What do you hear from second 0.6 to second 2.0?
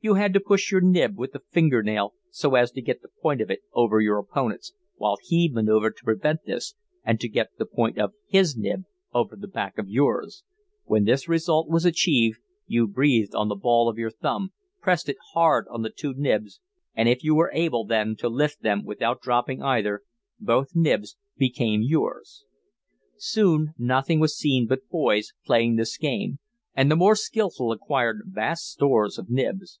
your nib with the finger